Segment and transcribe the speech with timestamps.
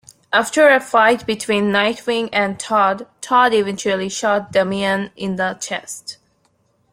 [0.33, 6.17] After a fight between Nightwing and Todd, Todd eventually shot Damian in the chest.